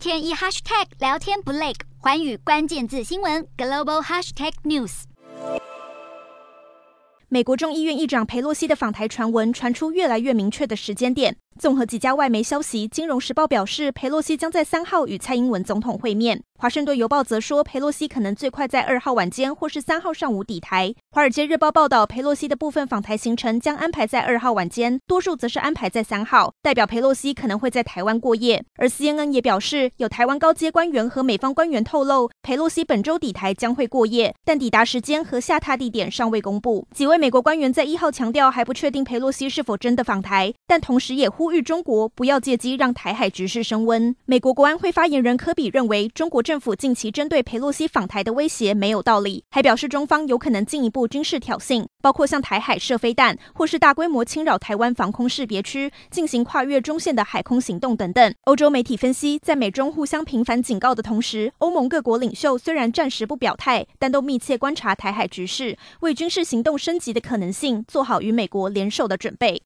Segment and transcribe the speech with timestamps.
[0.00, 5.02] 天一 hashtag 聊天不累，环宇关键字新闻 global hashtag news。
[7.28, 11.36] 美国众议院议长佩洛西的访台传闻传出越来越明确的时间点。
[11.60, 16.38] 综合几家外媒消息，《金融时报》表示，佩洛西将在三号与蔡英文总统会面。
[16.62, 20.88] 《华盛顿邮报》则说，佩洛西可能最快在二号晚间或是三号上午抵台。
[21.10, 28.62] 《华尔街日报》报道，佩洛西的部分访台行程将安排在二号晚间，多数则是安排在三号，代表佩洛西可能会在台湾过夜。
[28.76, 36.86] 而 CNN 也表示，有台湾高阶官员和美方官员透露，佩洛西本周抵台将会过夜，但抵达时间和下榻地点尚未公布。
[36.94, 44.14] 几位美国官员在一号强调，还不确定佩洛西是否真的访台，但同时也呼吁中国不要借机让台海局势升温。
[44.26, 58.34] 美国国安会发言人科比认为，中国政府近期针对佩洛西访台的威胁没有道理，还表示中方有可能进一步军事挑衅，包括向台海射飞弹，或是大规模侵扰台湾防空识别区，进行跨越中线的海空行动等等。
[58.44, 69.58] 欧洲媒体分析，在美中互相频繁警告的同时，欧盟各国领袖虽然暂时不表态，但都密切观察台海局势，为军事行动升级的可能性做好与美国联手的准备。